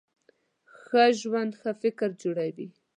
ښه 0.79 1.03
ژوند 1.19 1.51
ښه 1.59 1.71
فکر 1.81 2.09
جوړوي. 2.21 2.67